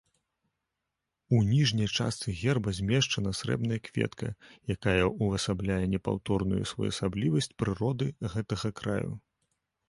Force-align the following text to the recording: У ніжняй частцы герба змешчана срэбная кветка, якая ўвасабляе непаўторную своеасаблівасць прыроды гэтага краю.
У 1.33 1.41
ніжняй 1.49 1.89
частцы 1.97 2.33
герба 2.39 2.73
змешчана 2.77 3.33
срэбная 3.39 3.77
кветка, 3.89 4.31
якая 4.75 4.97
ўвасабляе 5.11 5.79
непаўторную 5.93 6.63
своеасаблівасць 6.73 7.51
прыроды 7.63 8.11
гэтага 8.37 8.75
краю. 8.83 9.13